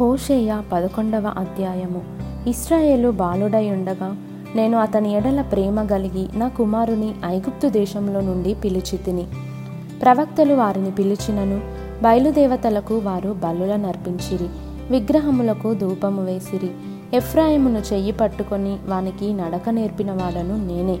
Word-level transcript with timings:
హోషేయ 0.00 0.62
పదకొండవ 0.72 1.34
అధ్యాయము. 1.38 2.02
ఇస్రాయేలు 2.48 3.10
బాలుడై 3.10 3.70
ఉండగా 3.70 4.16
నేను 4.56 4.78
అతని 4.78 5.14
ఎడల 5.14 5.42
ప్రేమ 5.42 5.82
కలిగి 5.82 6.38
నా 6.38 6.48
కుమారుని 6.48 7.14
ఐగుప్తు 7.24 7.68
దేశంలో 7.68 8.20
నుండి 8.20 8.54
పిలిచితిని. 8.54 9.26
ప్రవక్తలు 10.02 10.54
వారిని 10.54 10.90
పిలిచినను 10.90 11.60
బయలుదేవతలకు 12.02 12.98
వారు 12.98 13.36
బలుల 13.44 13.76
నర్పించిరి 13.76 14.48
విగ్రహములకు 14.90 15.74
ధూపము 15.74 16.24
వేసిరి. 16.24 16.70
ఎఫ్రాయిమును 17.14 17.78
చెయ్యి 17.78 18.12
పట్టుకొని 18.12 18.76
వానికి 18.86 19.32
నడక 19.32 19.68
నేర్పిన 19.68 20.10
వాడను 20.10 20.66
నేనే. 20.66 20.98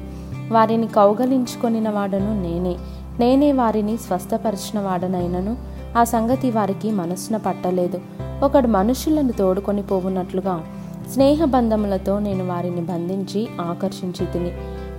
వారిని 0.50 0.86
కౌగలించుకొనిన 0.86 1.90
వాడను 1.90 2.42
నేనే. 2.42 2.76
నేనే 3.20 3.52
వారిని 3.52 3.96
స్వస్థపరిచిన 3.96 4.80
వాడనైనను 4.80 5.56
ఆ 5.98 6.04
సంగతి 6.04 6.50
వారికి 6.50 6.90
మనస్సున 6.90 7.36
పట్టలేదు. 7.36 8.19
ఒకడు 8.42 8.66
మనుషులను 8.66 9.32
తోడుకొని 9.32 9.82
పోవున్నట్లుగా 9.82 10.64
స్నేహబంధములతో 11.12 12.18
నేను 12.18 12.46
వారిని 12.46 12.80
బంధించి 12.80 13.48
ఆకర్షించి 13.60 14.26
తిని 14.26 14.52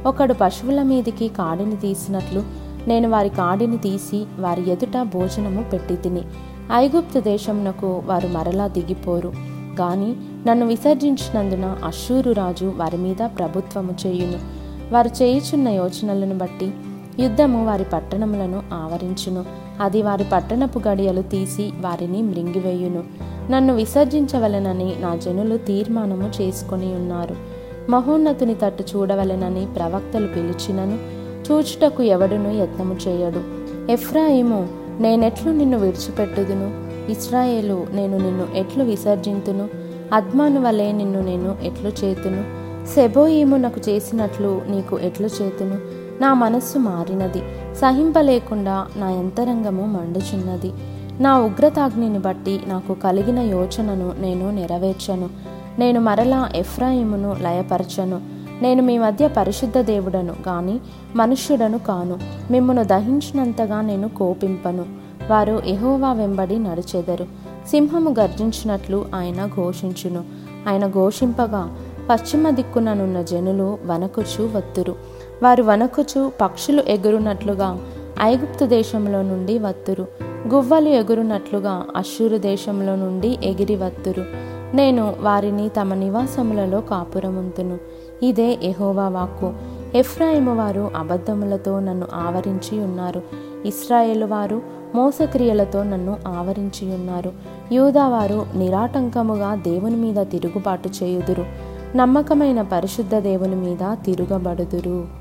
ఒకడు 0.05 0.33
పశువుల 0.41 0.83
మీదికి 0.83 1.27
కాడిని 1.27 1.75
తీసినట్లు 1.75 2.43
నేను 2.87 3.09
వారి 3.09 3.29
కాడిని 3.29 3.77
తీసి 3.77 4.25
వారి 4.39 4.71
ఎదుట 4.71 5.01
భోజనము 5.13 5.63
పెట్టి 5.63 5.95
తిని 5.95 6.21
ఐగుప్తు 6.73 7.19
దేశమునకు 7.19 8.03
వారు 8.05 8.27
మరలా 8.27 8.67
దిగిపోరు. 8.67 9.33
గాని 9.81 10.15
నన్ను 10.47 10.65
విసర్జించినందున 10.65 11.77
అశ్షూరు 11.85 12.31
రాజు 12.31 12.73
వారి 12.77 12.97
మీద 12.97 13.15
ప్రభుత్వము 13.15 13.95
చేయును. 14.07 14.39
వారు 14.93 15.23
చేయుచున్న 15.23 15.67
యోచనలను 15.67 16.37
బట్టి 16.37 16.73
యుద్ధము 17.19 17.65
వారి 17.65 17.83
పట్టణములను 17.83 18.63
ఆవరించును. 18.73 19.45
అది 19.81 20.01
వారి 20.01 20.25
పట్టణపు 20.31 20.81
గడియలు 20.87 21.21
తీసి 21.21 21.71
వారిని 21.81 22.21
మృంగివేయును. 22.21 23.30
నన్ను 23.51 23.75
విసర్జించవలెనని 23.75 24.95
నా 24.99 25.15
జనులు 25.15 25.57
తీర్మానము 25.57 26.41
చేసుకొని 26.41 26.95
ఉన్నారు. 26.95 27.35
మహోన్నతుని 27.89 28.55
తట్టు 28.55 28.83
చూడవలెనని 28.83 29.67
ప్రవక్తలు 29.75 30.27
పిలిచినను 30.27 30.97
చూచుటకు 31.51 32.03
ఎవడును 32.03 32.49
యత్నము 32.51 32.95
చేయడు. 33.07 33.41
ఎఫ్రాయిము 33.91 34.67
నేనెట్లు 34.99 35.51
నిన్ను 35.51 35.77
విడిచిపెట్టుదును? 35.79 36.91
ఇస్రాయేలు 37.11 37.87
నేను 37.91 38.17
నిన్ను 38.17 38.47
ఎట్లు 38.55 38.83
విసర్జింతును? 38.83 39.69
అద్మాను 40.13 40.61
వలె 40.61 40.91
నిన్ను 40.91 41.21
నేను 41.21 41.55
ఎట్లు 41.63 41.91
చేతును? 42.05 42.43
సెబోయేము 42.95 43.57
నాకు 43.57 43.89
చేసినట్లు 43.89 44.61
నీకు 44.67 44.99
ఎట్లు 44.99 45.29
చేతును? 45.41 45.77
నా 46.21 46.33
మనస్సు 46.33 46.77
మారినది. 46.77 47.41
సహింపలేకుండా 47.73 48.87
నా 48.95 49.07
అంతరంగము 49.07 49.85
మండుచున్నది. 49.85 50.71
నా 51.21 51.39
ఉగ్రతాగ్నిని 51.39 52.19
బట్టి 52.19 52.61
నాకు 52.67 52.93
కలిగిన 52.93 53.39
యోచనను 53.39 54.13
నేను 54.19 54.51
నెరవేర్చను. 54.51 55.29
నేను 55.79 56.01
మరలా 56.01 56.49
ఎఫ్రాయిమును 56.55 57.35
లయపరచను. 57.41 58.21
నేను 58.61 58.83
మీ 58.83 58.97
మధ్య 58.97 59.27
పరిశుద్ధ 59.27 59.77
దేవుడను 59.77 60.33
గాని 60.47 60.79
మనుష్యుడను 61.15 61.79
కాను. 61.79 62.19
మిమ్మను 62.51 62.83
దహించినంతగా 62.83 63.81
నేను 63.81 64.09
కోపింపను. 64.09 64.85
వారు 65.29 65.61
ఎహోవా 65.65 66.13
వెంబడి 66.13 66.59
నడిచెదరు. 66.59 67.23
సింహము 67.67 68.15
గర్జించినట్లు 68.19 69.05
ఆయన 69.15 69.45
ఘోషించును. 69.45 70.23
ఆయన 70.67 70.87
ఘోషింపగా 70.87 71.77
పశ్చిమ 72.09 72.49
దిక్కుననున్న 72.49 73.21
జనులు 73.21 73.77
వనకుచు 73.85 74.49
వత్తురు. 74.55 74.95
వారు 75.43 75.63
వనకుచు 75.63 76.31
పక్షులు 76.41 76.83
ఎగురునట్లుగా 76.87 77.79
ఐగుప్తు 78.21 78.65
దేశంలో 78.65 79.21
నుండి 79.21 79.59
వత్తురు. 79.59 80.30
గువ్వలు 80.47 80.89
ఎగురునట్లుగా 80.89 81.83
అశ్షూరు 81.95 82.37
దేశంలో 82.37 82.95
నుండి 82.95 83.37
ఎగిరి 83.43 83.75
వత్తురు. 83.75 84.25
నేను 84.75 85.15
వారిని 85.21 85.69
తమ 85.69 85.93
నివాసములలో 85.93 86.81
కాపురముంతును. 86.81 87.77
ఇదే 88.23 88.57
ఎహోవా 88.63 89.07
వాక్కు. 89.07 89.53
ఎఫ్రాయిము 89.97 90.55
వారు 90.55 90.91
అబద్ధములతో 90.95 91.79
నన్ను 91.79 92.07
ఆవరించి 92.13 92.83
ఉన్నారు. 92.83 93.21
ఇస్రాయేల్ 93.65 94.23
వారు 94.23 94.61
మోసక్రియలతో 94.95 95.83
నన్ను 95.83 96.17
ఆవరించి 96.27 96.93
ఉన్నారు. 96.93 97.31
యూదావారు 97.71 98.45
నిరాటంకముగా 98.55 99.55
దేవుని 99.55 99.95
మీద 99.95 100.15
తిరుగుబాటు 100.15 100.89
చేయుదురు. 101.03 101.45
నమ్మకమైన 101.95 102.61
పరిశుద్ధ 102.61 103.15
దేవుని 103.15 103.55
మీద 103.55 103.97
తిరుగబడుదురు. 104.05 105.20